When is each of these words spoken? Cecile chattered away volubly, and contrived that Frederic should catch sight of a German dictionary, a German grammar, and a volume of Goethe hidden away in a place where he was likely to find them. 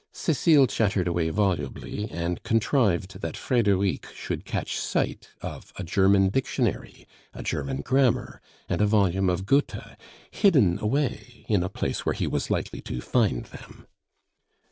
Cecile 0.13 0.65
chattered 0.65 1.07
away 1.07 1.29
volubly, 1.29 2.09
and 2.09 2.41
contrived 2.41 3.21
that 3.21 3.37
Frederic 3.37 4.07
should 4.15 4.45
catch 4.45 4.79
sight 4.79 5.29
of 5.43 5.71
a 5.75 5.83
German 5.83 6.29
dictionary, 6.29 7.07
a 7.35 7.43
German 7.43 7.81
grammar, 7.81 8.41
and 8.67 8.81
a 8.81 8.87
volume 8.87 9.29
of 9.29 9.45
Goethe 9.45 9.95
hidden 10.31 10.79
away 10.79 11.45
in 11.47 11.61
a 11.61 11.69
place 11.69 12.03
where 12.03 12.15
he 12.15 12.25
was 12.25 12.49
likely 12.49 12.81
to 12.81 12.99
find 12.99 13.45
them. 13.45 13.85